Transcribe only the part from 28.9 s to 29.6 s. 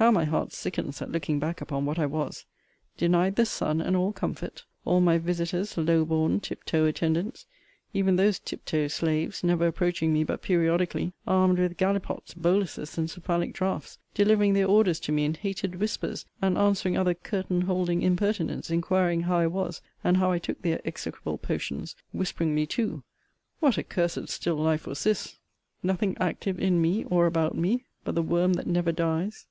dies.